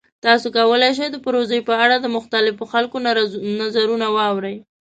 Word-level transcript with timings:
تاسو 0.25 0.47
کولی 0.57 0.91
شئ 0.97 1.07
د 1.11 1.17
پروژې 1.25 1.59
په 1.67 1.73
اړه 1.83 1.95
د 1.99 2.07
مختلفو 2.17 2.63
خلکو 2.73 2.97
نظرونه 3.61 4.07
واورئ. 4.17 4.55